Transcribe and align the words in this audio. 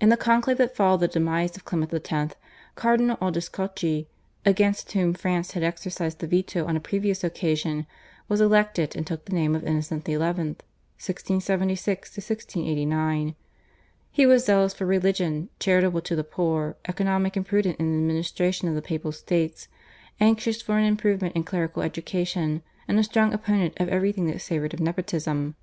In 0.00 0.08
the 0.08 0.16
conclave 0.16 0.56
that 0.56 0.74
followed 0.74 1.00
the 1.00 1.08
demise 1.08 1.58
of 1.58 1.66
Clement 1.66 1.92
X. 2.10 2.34
Cardinal 2.74 3.18
Odescalchi, 3.20 4.06
against 4.46 4.92
whom 4.92 5.12
France 5.12 5.50
had 5.50 5.62
exercised 5.62 6.20
the 6.20 6.26
veto 6.26 6.64
on 6.64 6.74
a 6.74 6.80
previous 6.80 7.22
occasion, 7.22 7.86
was 8.28 8.40
elected 8.40 8.96
and 8.96 9.06
took 9.06 9.26
the 9.26 9.34
name 9.34 9.54
of 9.54 9.62
Innocent 9.62 10.06
XI. 10.06 10.16
(1676 10.16 12.16
1689). 12.16 13.34
He 14.10 14.24
was 14.24 14.46
zealous 14.46 14.72
for 14.72 14.86
religion, 14.86 15.50
charitable 15.60 16.00
to 16.00 16.16
the 16.16 16.24
poor, 16.24 16.78
economic 16.88 17.36
and 17.36 17.44
prudent 17.44 17.78
in 17.78 17.92
the 17.92 17.98
administration 17.98 18.68
of 18.68 18.74
the 18.74 18.80
Papal 18.80 19.12
States, 19.12 19.68
anxious 20.18 20.62
for 20.62 20.78
an 20.78 20.86
improvement 20.86 21.36
in 21.36 21.44
clerical 21.44 21.82
education, 21.82 22.62
and 22.88 22.98
a 22.98 23.04
strong 23.04 23.34
opponent 23.34 23.74
of 23.76 23.90
everything 23.90 24.28
that 24.28 24.40
savoured 24.40 24.72
of 24.72 24.80
nepotism. 24.80 25.56